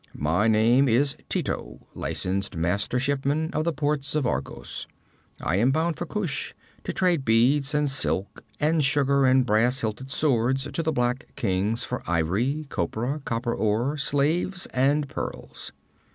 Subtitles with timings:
[0.17, 4.87] My name is Tito, licensed master shipman of the ports of Argos.
[5.43, 10.09] I am bound for Kush, to trade beads and silks and sugar and brass hilted
[10.09, 15.71] swords to the black kings for ivory, copra, copper ore, slaves and pearls.'